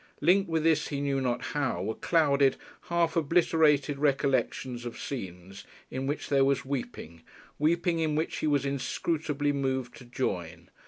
Linked 0.19 0.49
with 0.49 0.63
this, 0.63 0.87
he 0.87 0.99
knew 0.99 1.21
not 1.21 1.43
how, 1.53 1.83
were 1.83 1.93
clouded 1.93 2.55
half 2.89 3.15
obliterated 3.15 3.99
recollections 3.99 4.83
of 4.83 4.97
scenes 4.99 5.63
in 5.91 6.07
which 6.07 6.27
there 6.27 6.43
was 6.43 6.65
weeping, 6.65 7.21
weeping 7.59 7.99
in 7.99 8.15
which 8.15 8.37
he 8.37 8.47
was 8.47 8.65
inscrutably 8.65 9.51
moved 9.51 9.95
to 9.97 10.05
join. 10.05 10.71